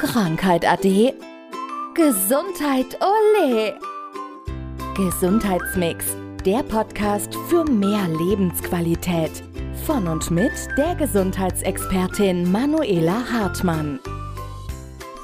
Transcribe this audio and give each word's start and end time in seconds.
Krankheit 0.00 0.66
ade. 0.66 1.12
Gesundheit 1.94 2.98
ole. 3.02 3.78
Gesundheitsmix, 4.96 6.16
der 6.46 6.62
Podcast 6.62 7.34
für 7.50 7.66
mehr 7.66 8.08
Lebensqualität. 8.08 9.30
Von 9.84 10.08
und 10.08 10.30
mit 10.30 10.52
der 10.78 10.94
Gesundheitsexpertin 10.94 12.50
Manuela 12.50 13.30
Hartmann. 13.30 14.00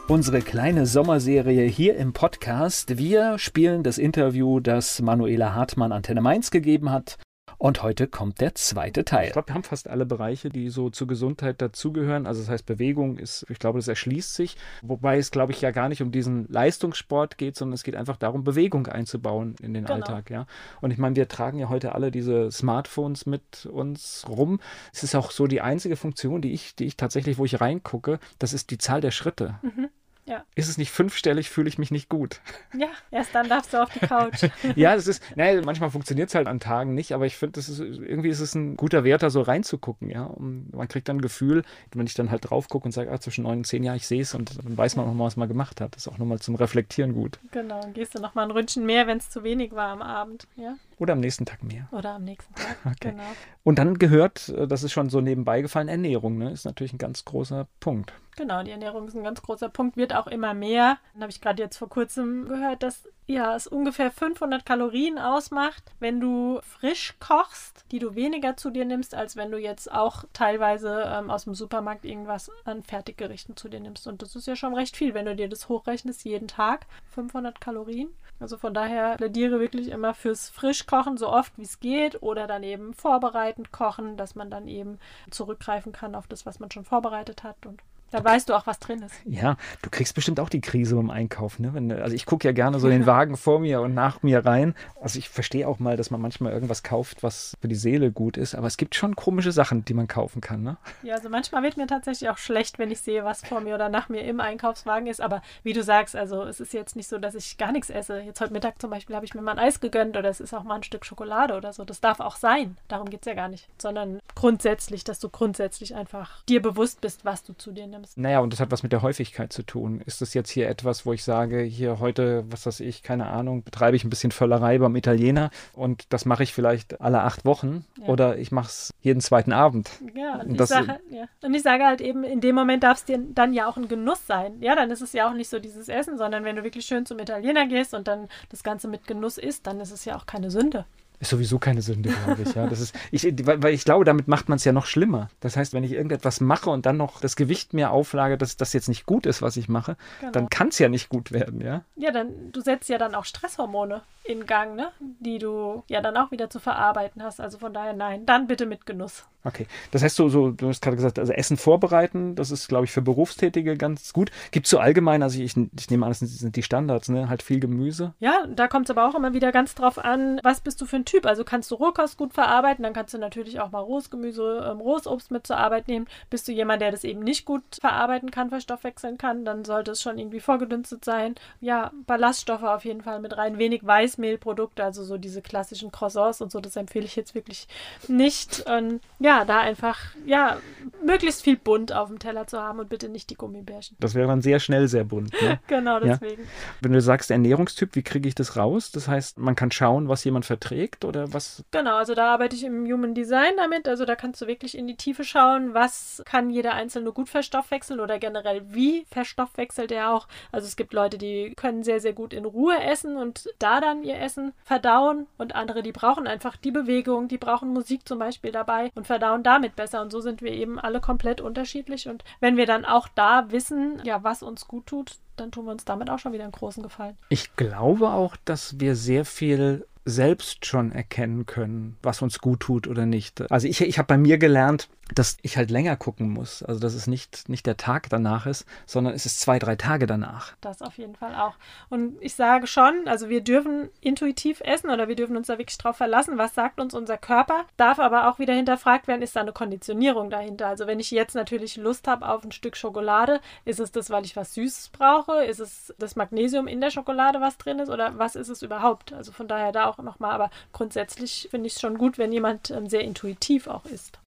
Unsere 0.08 0.42
kleine 0.42 0.84
Sommerserie 0.84 1.64
hier 1.64 1.96
im 1.96 2.12
Podcast. 2.12 2.98
Wir 2.98 3.38
spielen 3.38 3.82
das 3.82 3.96
Interview, 3.96 4.60
das 4.60 5.00
Manuela 5.00 5.54
Hartmann 5.54 5.90
Antenne 5.90 6.20
Mainz 6.20 6.50
gegeben 6.50 6.90
hat 6.90 7.16
und 7.58 7.82
heute 7.82 8.06
kommt 8.06 8.40
der 8.40 8.54
zweite 8.54 9.04
Teil. 9.04 9.28
Ich 9.28 9.32
glaube, 9.32 9.48
wir 9.48 9.54
haben 9.54 9.62
fast 9.62 9.88
alle 9.88 10.06
Bereiche, 10.06 10.50
die 10.50 10.68
so 10.68 10.90
zur 10.90 11.06
Gesundheit 11.06 11.62
dazugehören. 11.62 12.26
Also 12.26 12.40
das 12.42 12.50
heißt, 12.50 12.66
Bewegung 12.66 13.18
ist, 13.18 13.46
ich 13.48 13.58
glaube, 13.58 13.78
das 13.78 13.88
erschließt 13.88 14.34
sich. 14.34 14.56
Wobei 14.82 15.18
es, 15.18 15.30
glaube 15.30 15.52
ich, 15.52 15.60
ja 15.60 15.70
gar 15.70 15.88
nicht 15.88 16.02
um 16.02 16.12
diesen 16.12 16.46
Leistungssport 16.48 17.38
geht, 17.38 17.56
sondern 17.56 17.74
es 17.74 17.82
geht 17.82 17.96
einfach 17.96 18.16
darum, 18.16 18.44
Bewegung 18.44 18.86
einzubauen 18.86 19.56
in 19.62 19.74
den 19.74 19.84
genau. 19.84 19.96
Alltag. 19.96 20.30
Ja? 20.30 20.46
Und 20.80 20.90
ich 20.90 20.98
meine, 20.98 21.16
wir 21.16 21.28
tragen 21.28 21.58
ja 21.58 21.68
heute 21.68 21.94
alle 21.94 22.10
diese 22.10 22.50
Smartphones 22.50 23.26
mit 23.26 23.66
uns 23.66 24.24
rum. 24.28 24.60
Es 24.92 25.02
ist 25.02 25.14
auch 25.14 25.30
so 25.30 25.46
die 25.46 25.60
einzige 25.60 25.96
Funktion, 25.96 26.42
die 26.42 26.52
ich, 26.52 26.76
die 26.76 26.84
ich 26.84 26.96
tatsächlich, 26.96 27.38
wo 27.38 27.44
ich 27.44 27.60
reingucke, 27.60 28.18
das 28.38 28.52
ist 28.52 28.70
die 28.70 28.78
Zahl 28.78 29.00
der 29.00 29.10
Schritte. 29.10 29.58
Mhm. 29.62 29.88
Ja. 30.26 30.44
Ist 30.56 30.68
es 30.68 30.76
nicht 30.76 30.90
fünfstellig, 30.90 31.50
fühle 31.50 31.68
ich 31.68 31.78
mich 31.78 31.90
nicht 31.90 32.08
gut. 32.08 32.40
Ja, 32.76 32.88
erst 33.10 33.34
dann 33.34 33.48
darfst 33.48 33.72
du 33.72 33.82
auf 33.82 33.90
die 33.90 34.00
Couch. 34.00 34.42
ja, 34.76 34.94
das 34.94 35.06
ist, 35.06 35.22
naja, 35.34 35.62
manchmal 35.64 35.90
funktioniert 35.90 36.28
es 36.28 36.34
halt 36.34 36.46
an 36.46 36.60
Tagen 36.60 36.94
nicht, 36.94 37.12
aber 37.12 37.24
ich 37.24 37.36
finde, 37.36 37.52
das 37.52 37.70
ist 37.70 37.78
irgendwie 37.78 38.28
ist 38.28 38.40
es 38.40 38.54
ein 38.54 38.76
guter 38.76 39.02
Wert, 39.02 39.22
da 39.22 39.30
so 39.30 39.40
reinzugucken, 39.40 40.10
ja. 40.10 40.24
Und 40.24 40.74
man 40.74 40.88
kriegt 40.88 41.08
dann 41.08 41.18
ein 41.18 41.22
Gefühl, 41.22 41.62
wenn 41.94 42.06
ich 42.06 42.14
dann 42.14 42.30
halt 42.30 42.50
drauf 42.50 42.68
gucke 42.68 42.84
und 42.84 42.92
sage, 42.92 43.10
ah, 43.10 43.18
zwischen 43.18 43.44
neun 43.44 43.58
und 43.58 43.66
zehn 43.66 43.82
Jahren, 43.82 43.96
ich 43.96 44.06
sehe 44.06 44.20
es 44.20 44.34
und 44.34 44.58
dann 44.62 44.76
weiß 44.76 44.96
man 44.96 45.06
auch 45.06 45.14
mal, 45.14 45.24
was 45.24 45.36
man 45.36 45.48
gemacht 45.48 45.80
hat. 45.80 45.94
Das 45.94 46.06
ist 46.06 46.12
auch 46.12 46.18
nochmal 46.18 46.40
zum 46.40 46.56
Reflektieren 46.56 47.14
gut. 47.14 47.38
Genau, 47.52 47.80
dann 47.80 47.94
gehst 47.94 48.14
du 48.14 48.20
nochmal 48.20 48.44
ein 48.44 48.50
Ründchen 48.50 48.84
mehr, 48.84 49.06
wenn 49.06 49.18
es 49.18 49.30
zu 49.30 49.42
wenig 49.42 49.72
war 49.72 49.88
am 49.88 50.02
Abend, 50.02 50.46
ja. 50.56 50.76
Oder 50.98 51.12
am 51.12 51.20
nächsten 51.20 51.44
Tag 51.44 51.62
mehr. 51.62 51.88
Oder 51.92 52.14
am 52.14 52.24
nächsten 52.24 52.54
Tag, 52.54 52.76
okay. 52.86 53.10
genau. 53.10 53.24
Und 53.64 53.78
dann 53.78 53.98
gehört, 53.98 54.48
äh, 54.50 54.66
das 54.66 54.82
ist 54.82 54.92
schon 54.92 55.10
so 55.10 55.20
nebenbei 55.20 55.60
gefallen, 55.60 55.88
Ernährung, 55.88 56.38
ne? 56.38 56.50
Ist 56.50 56.64
natürlich 56.64 56.92
ein 56.92 56.98
ganz 56.98 57.24
großer 57.24 57.66
Punkt. 57.80 58.14
Genau, 58.36 58.62
die 58.62 58.70
Ernährung 58.70 59.08
ist 59.08 59.16
ein 59.16 59.24
ganz 59.24 59.40
großer 59.40 59.70
Punkt, 59.70 59.96
wird 59.96 60.14
auch 60.14 60.26
immer 60.26 60.52
mehr. 60.52 60.98
Dann 61.14 61.22
habe 61.22 61.30
ich 61.30 61.40
gerade 61.40 61.62
jetzt 61.62 61.78
vor 61.78 61.88
kurzem 61.88 62.46
gehört, 62.46 62.82
dass 62.82 63.08
ja, 63.26 63.56
es 63.56 63.66
ungefähr 63.66 64.10
500 64.10 64.64
Kalorien 64.64 65.18
ausmacht, 65.18 65.82
wenn 65.98 66.20
du 66.20 66.60
frisch 66.62 67.14
kochst, 67.18 67.84
die 67.90 67.98
du 67.98 68.14
weniger 68.14 68.56
zu 68.56 68.70
dir 68.70 68.84
nimmst, 68.84 69.14
als 69.14 69.36
wenn 69.36 69.50
du 69.50 69.58
jetzt 69.58 69.90
auch 69.90 70.24
teilweise 70.32 71.02
ähm, 71.06 71.30
aus 71.30 71.44
dem 71.44 71.54
Supermarkt 71.54 72.04
irgendwas 72.04 72.50
an 72.64 72.84
Fertiggerichten 72.84 73.56
zu 73.56 73.68
dir 73.68 73.80
nimmst. 73.80 74.06
Und 74.06 74.22
das 74.22 74.36
ist 74.36 74.46
ja 74.46 74.54
schon 74.54 74.74
recht 74.74 74.96
viel, 74.96 75.14
wenn 75.14 75.26
du 75.26 75.34
dir 75.34 75.48
das 75.48 75.68
hochrechnest, 75.68 76.24
jeden 76.24 76.46
Tag 76.46 76.86
500 77.10 77.60
Kalorien. 77.60 78.10
Also 78.38 78.58
von 78.58 78.74
daher 78.74 79.16
plädiere 79.16 79.60
wirklich 79.60 79.88
immer 79.88 80.12
fürs 80.12 80.50
Frischkochen 80.50 81.16
so 81.16 81.28
oft 81.28 81.56
wie 81.56 81.62
es 81.62 81.80
geht 81.80 82.22
oder 82.22 82.46
dann 82.46 82.62
eben 82.62 82.92
vorbereitend 82.92 83.72
kochen, 83.72 84.16
dass 84.16 84.34
man 84.34 84.50
dann 84.50 84.68
eben 84.68 84.98
zurückgreifen 85.30 85.92
kann 85.92 86.14
auf 86.14 86.26
das, 86.26 86.44
was 86.44 86.60
man 86.60 86.70
schon 86.70 86.84
vorbereitet 86.84 87.44
hat 87.44 87.64
und 87.64 87.80
da 88.10 88.24
weißt 88.24 88.48
du 88.48 88.54
auch, 88.54 88.66
was 88.66 88.78
drin 88.78 89.02
ist. 89.02 89.14
Ja, 89.24 89.56
du 89.82 89.90
kriegst 89.90 90.14
bestimmt 90.14 90.38
auch 90.38 90.48
die 90.48 90.60
Krise 90.60 90.94
beim 90.96 91.10
Einkaufen. 91.10 91.62
Ne? 91.62 91.74
Wenn, 91.74 91.90
also 91.90 92.14
ich 92.14 92.24
gucke 92.24 92.46
ja 92.46 92.52
gerne 92.52 92.78
so 92.78 92.88
den 92.96 93.06
Wagen 93.06 93.36
vor 93.36 93.58
mir 93.60 93.80
und 93.80 93.94
nach 93.94 94.22
mir 94.22 94.44
rein. 94.46 94.74
Also 95.00 95.18
ich 95.18 95.28
verstehe 95.28 95.66
auch 95.66 95.78
mal, 95.78 95.96
dass 95.96 96.10
man 96.10 96.20
manchmal 96.20 96.52
irgendwas 96.52 96.82
kauft, 96.82 97.22
was 97.22 97.56
für 97.60 97.68
die 97.68 97.74
Seele 97.74 98.12
gut 98.12 98.36
ist. 98.36 98.54
Aber 98.54 98.66
es 98.66 98.76
gibt 98.76 98.94
schon 98.94 99.16
komische 99.16 99.52
Sachen, 99.52 99.84
die 99.84 99.94
man 99.94 100.06
kaufen 100.06 100.40
kann. 100.40 100.62
Ne? 100.62 100.76
Ja, 101.02 101.16
also 101.16 101.28
manchmal 101.28 101.62
wird 101.62 101.76
mir 101.76 101.86
tatsächlich 101.86 102.30
auch 102.30 102.38
schlecht, 102.38 102.78
wenn 102.78 102.90
ich 102.90 103.00
sehe, 103.00 103.24
was 103.24 103.44
vor 103.44 103.60
mir 103.60 103.74
oder 103.74 103.88
nach 103.88 104.08
mir 104.08 104.22
im 104.22 104.40
Einkaufswagen 104.40 105.08
ist. 105.08 105.20
Aber 105.20 105.42
wie 105.62 105.72
du 105.72 105.82
sagst, 105.82 106.14
also 106.14 106.42
es 106.44 106.60
ist 106.60 106.72
jetzt 106.72 106.96
nicht 106.96 107.08
so, 107.08 107.18
dass 107.18 107.34
ich 107.34 107.58
gar 107.58 107.72
nichts 107.72 107.90
esse. 107.90 108.20
Jetzt 108.20 108.40
heute 108.40 108.52
Mittag 108.52 108.80
zum 108.80 108.90
Beispiel 108.90 109.16
habe 109.16 109.26
ich 109.26 109.34
mir 109.34 109.42
mal 109.42 109.52
ein 109.52 109.58
Eis 109.58 109.80
gegönnt 109.80 110.16
oder 110.16 110.28
es 110.28 110.40
ist 110.40 110.54
auch 110.54 110.62
mal 110.62 110.76
ein 110.76 110.82
Stück 110.82 111.04
Schokolade 111.04 111.54
oder 111.56 111.72
so. 111.72 111.84
Das 111.84 112.00
darf 112.00 112.20
auch 112.20 112.36
sein. 112.36 112.76
Darum 112.88 113.10
geht 113.10 113.20
es 113.22 113.26
ja 113.26 113.34
gar 113.34 113.48
nicht. 113.48 113.68
Sondern 113.78 114.20
grundsätzlich, 114.34 115.02
dass 115.04 115.18
du 115.18 115.28
grundsätzlich 115.28 115.94
einfach 115.94 116.42
dir 116.44 116.62
bewusst 116.62 117.00
bist, 117.00 117.24
was 117.24 117.42
du 117.42 117.52
zu 117.52 117.72
dir 117.72 117.86
nimmst. 117.86 117.95
Naja, 118.16 118.40
und 118.40 118.52
das 118.52 118.60
hat 118.60 118.70
was 118.70 118.82
mit 118.82 118.92
der 118.92 119.02
Häufigkeit 119.02 119.52
zu 119.52 119.62
tun. 119.62 120.00
Ist 120.04 120.20
das 120.20 120.34
jetzt 120.34 120.50
hier 120.50 120.68
etwas, 120.68 121.06
wo 121.06 121.12
ich 121.12 121.24
sage, 121.24 121.60
hier 121.60 121.98
heute, 122.00 122.44
was 122.50 122.66
weiß 122.66 122.80
ich, 122.80 123.02
keine 123.02 123.26
Ahnung, 123.26 123.62
betreibe 123.62 123.96
ich 123.96 124.04
ein 124.04 124.10
bisschen 124.10 124.32
Völlerei 124.32 124.78
beim 124.78 124.96
Italiener 124.96 125.50
und 125.72 126.12
das 126.12 126.24
mache 126.24 126.42
ich 126.42 126.52
vielleicht 126.52 127.00
alle 127.00 127.22
acht 127.22 127.44
Wochen 127.44 127.84
ja. 128.00 128.08
oder 128.08 128.38
ich 128.38 128.52
mache 128.52 128.68
es 128.68 128.94
jeden 129.00 129.20
zweiten 129.20 129.52
Abend. 129.52 129.90
Ja 130.14 130.36
und, 130.36 130.50
und, 130.50 130.60
ich 130.60 130.66
sage, 130.66 130.98
ja. 131.10 131.24
und 131.42 131.54
ich 131.54 131.62
sage 131.62 131.84
halt 131.84 132.00
eben, 132.00 132.24
in 132.24 132.40
dem 132.40 132.54
Moment 132.54 132.82
darf 132.82 132.98
es 132.98 133.04
dir 133.04 133.18
dann 133.18 133.52
ja 133.52 133.68
auch 133.68 133.76
ein 133.76 133.88
Genuss 133.88 134.26
sein. 134.26 134.60
Ja, 134.60 134.74
dann 134.74 134.90
ist 134.90 135.02
es 135.02 135.12
ja 135.12 135.28
auch 135.28 135.34
nicht 135.34 135.48
so 135.48 135.58
dieses 135.58 135.88
Essen, 135.88 136.18
sondern 136.18 136.44
wenn 136.44 136.56
du 136.56 136.64
wirklich 136.64 136.86
schön 136.86 137.06
zum 137.06 137.18
Italiener 137.18 137.66
gehst 137.66 137.94
und 137.94 138.08
dann 138.08 138.28
das 138.50 138.62
Ganze 138.62 138.88
mit 138.88 139.06
Genuss 139.06 139.38
isst, 139.38 139.66
dann 139.66 139.80
ist 139.80 139.90
es 139.90 140.04
ja 140.04 140.16
auch 140.16 140.26
keine 140.26 140.50
Sünde. 140.50 140.86
Ist 141.18 141.30
sowieso 141.30 141.58
keine 141.58 141.82
Sünde, 141.82 142.10
glaube 142.10 142.42
ich. 142.42 142.54
Ja, 142.54 142.66
das 142.66 142.80
ist, 142.80 142.94
ich, 143.10 143.24
weil 143.24 143.72
ich 143.72 143.84
glaube, 143.84 144.04
damit 144.04 144.28
macht 144.28 144.48
man 144.48 144.56
es 144.56 144.64
ja 144.64 144.72
noch 144.72 144.86
schlimmer. 144.86 145.28
Das 145.40 145.56
heißt, 145.56 145.72
wenn 145.72 145.84
ich 145.84 145.92
irgendetwas 145.92 146.40
mache 146.40 146.70
und 146.70 146.86
dann 146.86 146.96
noch 146.96 147.20
das 147.20 147.36
Gewicht 147.36 147.72
mir 147.72 147.90
auflage, 147.90 148.36
dass 148.36 148.56
das 148.56 148.72
jetzt 148.72 148.88
nicht 148.88 149.06
gut 149.06 149.26
ist, 149.26 149.42
was 149.42 149.56
ich 149.56 149.68
mache, 149.68 149.96
genau. 150.20 150.32
dann 150.32 150.48
kann 150.50 150.68
es 150.68 150.78
ja 150.78 150.88
nicht 150.88 151.08
gut 151.08 151.32
werden, 151.32 151.60
ja? 151.60 151.82
Ja, 151.96 152.10
dann 152.10 152.52
du 152.52 152.60
setzt 152.60 152.88
ja 152.88 152.98
dann 152.98 153.14
auch 153.14 153.24
Stresshormone 153.24 154.02
in 154.24 154.46
Gang, 154.46 154.76
ne? 154.76 154.90
Die 155.00 155.38
du 155.38 155.84
ja 155.88 156.00
dann 156.00 156.16
auch 156.16 156.30
wieder 156.30 156.50
zu 156.50 156.60
verarbeiten 156.60 157.22
hast. 157.22 157.40
Also 157.40 157.58
von 157.58 157.72
daher 157.72 157.92
nein, 157.92 158.26
dann 158.26 158.46
bitte 158.46 158.66
mit 158.66 158.86
Genuss. 158.86 159.24
Okay. 159.44 159.66
Das 159.92 160.02
heißt, 160.02 160.16
so, 160.16 160.28
so 160.28 160.50
du 160.50 160.68
hast 160.68 160.82
gerade 160.82 160.96
gesagt, 160.96 161.20
also 161.20 161.32
Essen 161.32 161.56
vorbereiten, 161.56 162.34
das 162.34 162.50
ist, 162.50 162.66
glaube 162.66 162.84
ich, 162.84 162.90
für 162.90 163.02
Berufstätige 163.02 163.76
ganz 163.76 164.12
gut. 164.12 164.32
Gibt 164.50 164.66
es 164.66 164.70
so 164.70 164.78
allgemein, 164.78 165.22
also 165.22 165.40
ich, 165.40 165.56
ich 165.56 165.90
nehme 165.90 166.04
an, 166.04 166.10
das 166.10 166.18
sind 166.18 166.56
die 166.56 166.64
Standards, 166.64 167.08
ne? 167.08 167.28
Halt 167.28 167.42
viel 167.42 167.60
Gemüse. 167.60 168.12
Ja, 168.18 168.46
da 168.48 168.66
kommt 168.66 168.86
es 168.86 168.90
aber 168.90 169.08
auch 169.08 169.14
immer 169.14 169.32
wieder 169.32 169.52
ganz 169.52 169.74
drauf 169.74 169.98
an, 169.98 170.40
was 170.42 170.60
bist 170.60 170.80
du 170.80 170.86
für 170.86 170.96
ein 170.96 171.04
Typ. 171.06 171.24
Also 171.24 171.44
kannst 171.44 171.70
du 171.70 171.76
Rohkost 171.76 172.18
gut 172.18 172.34
verarbeiten, 172.34 172.82
dann 172.82 172.92
kannst 172.92 173.14
du 173.14 173.18
natürlich 173.18 173.60
auch 173.60 173.70
mal 173.70 173.80
rohes 173.80 174.10
Gemüse, 174.10 174.68
ähm, 174.70 174.80
rohes 174.80 175.06
Obst 175.06 175.30
mit 175.30 175.46
zur 175.46 175.56
Arbeit 175.56 175.88
nehmen. 175.88 176.06
Bist 176.28 176.46
du 176.46 176.52
jemand, 176.52 176.82
der 176.82 176.90
das 176.90 177.04
eben 177.04 177.20
nicht 177.20 177.46
gut 177.46 177.62
verarbeiten 177.80 178.30
kann, 178.30 178.50
verstoffwechseln 178.50 179.16
kann, 179.16 179.44
dann 179.44 179.64
sollte 179.64 179.92
es 179.92 180.02
schon 180.02 180.18
irgendwie 180.18 180.40
vorgedünstet 180.40 181.04
sein. 181.04 181.36
Ja, 181.60 181.92
Ballaststoffe 182.06 182.62
auf 182.62 182.84
jeden 182.84 183.02
Fall 183.02 183.20
mit 183.20 183.36
rein. 183.36 183.58
Wenig 183.58 183.86
Weißmehlprodukte, 183.86 184.84
also 184.84 185.04
so 185.04 185.16
diese 185.16 185.40
klassischen 185.40 185.90
Croissants 185.90 186.40
und 186.40 186.50
so, 186.52 186.60
das 186.60 186.76
empfehle 186.76 187.06
ich 187.06 187.16
jetzt 187.16 187.34
wirklich 187.34 187.68
nicht. 188.08 188.64
Und 188.66 189.00
ja, 189.18 189.44
da 189.44 189.60
einfach, 189.60 189.98
ja, 190.24 190.58
möglichst 191.04 191.42
viel 191.42 191.56
bunt 191.56 191.92
auf 191.92 192.08
dem 192.08 192.18
Teller 192.18 192.46
zu 192.46 192.60
haben 192.60 192.80
und 192.80 192.88
bitte 192.88 193.08
nicht 193.08 193.30
die 193.30 193.36
Gummibärchen. 193.36 193.96
Das 194.00 194.14
wäre 194.14 194.26
dann 194.26 194.42
sehr 194.42 194.58
schnell 194.58 194.88
sehr 194.88 195.04
bunt. 195.04 195.32
Ne? 195.40 195.60
genau, 195.68 196.00
deswegen. 196.00 196.42
Ja. 196.42 196.48
Wenn 196.80 196.92
du 196.92 197.00
sagst 197.00 197.30
Ernährungstyp, 197.30 197.94
wie 197.94 198.02
kriege 198.02 198.28
ich 198.28 198.34
das 198.34 198.56
raus? 198.56 198.90
Das 198.90 199.08
heißt, 199.08 199.38
man 199.38 199.54
kann 199.54 199.70
schauen, 199.70 200.08
was 200.08 200.24
jemand 200.24 200.44
verträgt 200.44 200.95
oder 201.04 201.32
was? 201.32 201.64
Genau, 201.70 201.96
also 201.96 202.14
da 202.14 202.32
arbeite 202.32 202.56
ich 202.56 202.64
im 202.64 202.86
Human 202.86 203.14
Design 203.14 203.52
damit. 203.56 203.88
Also 203.88 204.04
da 204.04 204.16
kannst 204.16 204.40
du 204.40 204.46
wirklich 204.46 204.76
in 204.76 204.86
die 204.86 204.96
Tiefe 204.96 205.24
schauen, 205.24 205.74
was 205.74 206.22
kann 206.24 206.50
jeder 206.50 206.74
Einzelne 206.74 207.12
gut 207.12 207.28
verstoffwechseln 207.28 208.00
oder 208.00 208.18
generell 208.18 208.62
wie 208.66 209.06
verstoffwechselt 209.10 209.92
er 209.92 210.10
auch. 210.10 210.28
Also 210.52 210.66
es 210.66 210.76
gibt 210.76 210.92
Leute, 210.92 211.18
die 211.18 211.54
können 211.56 211.82
sehr, 211.82 212.00
sehr 212.00 212.12
gut 212.12 212.32
in 212.32 212.44
Ruhe 212.44 212.80
essen 212.82 213.16
und 213.16 213.48
da 213.58 213.80
dann 213.80 214.02
ihr 214.02 214.18
Essen 214.18 214.52
verdauen 214.64 215.26
und 215.38 215.54
andere, 215.54 215.82
die 215.82 215.92
brauchen 215.92 216.26
einfach 216.26 216.56
die 216.56 216.70
Bewegung, 216.70 217.28
die 217.28 217.38
brauchen 217.38 217.72
Musik 217.72 218.06
zum 218.06 218.18
Beispiel 218.18 218.52
dabei 218.52 218.90
und 218.94 219.06
verdauen 219.06 219.42
damit 219.42 219.76
besser. 219.76 220.02
Und 220.02 220.10
so 220.10 220.20
sind 220.20 220.42
wir 220.42 220.52
eben 220.52 220.78
alle 220.78 221.00
komplett 221.00 221.40
unterschiedlich. 221.40 222.08
Und 222.08 222.24
wenn 222.40 222.56
wir 222.56 222.66
dann 222.66 222.84
auch 222.84 223.08
da 223.14 223.50
wissen, 223.50 224.00
ja, 224.04 224.22
was 224.22 224.42
uns 224.42 224.66
gut 224.66 224.86
tut, 224.86 225.18
dann 225.36 225.50
tun 225.50 225.66
wir 225.66 225.72
uns 225.72 225.84
damit 225.84 226.10
auch 226.10 226.18
schon 226.18 226.32
wieder 226.32 226.44
einen 226.44 226.52
großen 226.52 226.82
Gefallen. 226.82 227.16
Ich 227.28 227.56
glaube 227.56 228.08
auch, 228.08 228.36
dass 228.44 228.80
wir 228.80 228.96
sehr 228.96 229.24
viel 229.24 229.86
selbst 230.06 230.64
schon 230.64 230.92
erkennen 230.92 231.46
können, 231.46 231.96
was 232.00 232.22
uns 232.22 232.38
gut 232.38 232.60
tut 232.60 232.86
oder 232.86 233.04
nicht. 233.04 233.50
Also 233.50 233.66
ich, 233.66 233.80
ich 233.80 233.98
habe 233.98 234.06
bei 234.06 234.16
mir 234.16 234.38
gelernt, 234.38 234.88
dass 235.14 235.36
ich 235.42 235.56
halt 235.56 235.70
länger 235.70 235.96
gucken 235.96 236.30
muss. 236.30 236.62
Also 236.62 236.80
dass 236.80 236.94
es 236.94 237.06
nicht, 237.06 237.48
nicht 237.48 237.66
der 237.66 237.76
Tag 237.76 238.08
danach 238.10 238.46
ist, 238.46 238.66
sondern 238.86 239.14
es 239.14 239.24
ist 239.24 239.40
zwei, 239.40 239.58
drei 239.58 239.76
Tage 239.76 240.06
danach. 240.06 240.54
Das 240.60 240.82
auf 240.82 240.98
jeden 240.98 241.14
Fall 241.14 241.34
auch. 241.34 241.54
Und 241.88 242.16
ich 242.20 242.34
sage 242.34 242.66
schon, 242.66 243.06
also 243.06 243.28
wir 243.28 243.40
dürfen 243.40 243.88
intuitiv 244.00 244.60
essen 244.60 244.90
oder 244.90 245.08
wir 245.08 245.16
dürfen 245.16 245.36
uns 245.36 245.46
da 245.46 245.58
wirklich 245.58 245.78
drauf 245.78 245.96
verlassen, 245.96 246.38
was 246.38 246.54
sagt 246.54 246.80
uns 246.80 246.94
unser 246.94 247.18
Körper. 247.18 247.66
Darf 247.76 247.98
aber 247.98 248.28
auch 248.28 248.38
wieder 248.38 248.54
hinterfragt 248.54 249.06
werden, 249.06 249.22
ist 249.22 249.36
da 249.36 249.40
eine 249.40 249.52
Konditionierung 249.52 250.30
dahinter. 250.30 250.66
Also 250.66 250.86
wenn 250.86 251.00
ich 251.00 251.10
jetzt 251.10 251.34
natürlich 251.34 251.76
Lust 251.76 252.08
habe 252.08 252.28
auf 252.28 252.44
ein 252.44 252.52
Stück 252.52 252.76
Schokolade, 252.76 253.40
ist 253.64 253.80
es 253.80 253.92
das, 253.92 254.10
weil 254.10 254.24
ich 254.24 254.36
was 254.36 254.54
Süßes 254.54 254.88
brauche? 254.90 255.44
Ist 255.44 255.60
es 255.60 255.94
das 255.98 256.16
Magnesium 256.16 256.66
in 256.66 256.80
der 256.80 256.90
Schokolade, 256.90 257.40
was 257.40 257.58
drin 257.58 257.78
ist? 257.78 257.90
Oder 257.90 258.18
was 258.18 258.34
ist 258.34 258.48
es 258.48 258.62
überhaupt? 258.62 259.12
Also 259.12 259.30
von 259.32 259.46
daher 259.46 259.72
da 259.72 259.86
auch 259.86 259.98
nochmal. 259.98 260.32
Aber 260.32 260.50
grundsätzlich 260.72 261.48
finde 261.50 261.68
ich 261.68 261.74
es 261.74 261.80
schon 261.80 261.96
gut, 261.96 262.18
wenn 262.18 262.32
jemand 262.32 262.70
ähm, 262.70 262.88
sehr 262.88 263.02
intuitiv 263.02 263.68
auch 263.68 263.84
isst. 263.84 264.18